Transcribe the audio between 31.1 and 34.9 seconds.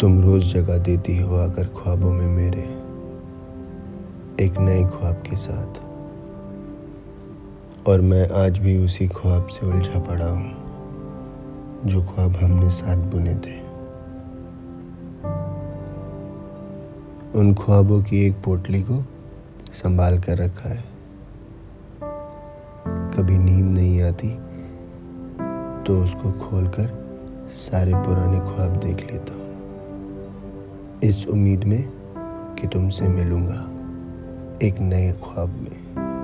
उम्मीद में कि तुमसे मिलूँगा एक